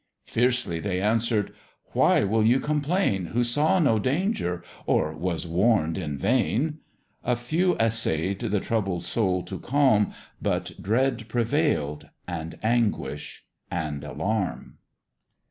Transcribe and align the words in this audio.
Fiercely 0.25 0.79
they 0.79 0.99
answer'd, 0.99 1.53
"Why 1.93 2.23
will 2.23 2.43
you 2.43 2.59
complain, 2.59 3.25
Who 3.27 3.43
saw 3.43 3.77
no 3.77 3.99
danger, 3.99 4.63
or 4.87 5.13
was 5.15 5.45
warn'd 5.45 5.95
in 5.95 6.17
vain?" 6.17 6.79
A 7.23 7.35
few 7.35 7.77
essay'd 7.77 8.39
the 8.39 8.59
troubled 8.59 9.03
soul 9.03 9.43
to 9.43 9.59
calm, 9.59 10.11
But 10.41 10.71
dread 10.81 11.29
prevail'd, 11.29 12.09
and 12.27 12.57
anguish 12.63 13.45
and 13.69 14.03
alarm. 14.03 14.79